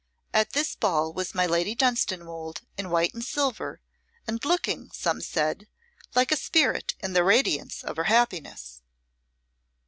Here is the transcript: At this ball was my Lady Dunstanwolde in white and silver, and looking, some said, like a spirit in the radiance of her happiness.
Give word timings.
At 0.33 0.53
this 0.53 0.73
ball 0.75 1.13
was 1.13 1.35
my 1.35 1.45
Lady 1.45 1.75
Dunstanwolde 1.75 2.61
in 2.75 2.89
white 2.89 3.13
and 3.13 3.23
silver, 3.23 3.81
and 4.25 4.43
looking, 4.43 4.89
some 4.91 5.21
said, 5.21 5.67
like 6.15 6.31
a 6.31 6.35
spirit 6.37 6.95
in 7.01 7.13
the 7.13 7.23
radiance 7.23 7.83
of 7.83 7.97
her 7.97 8.05
happiness. 8.05 8.81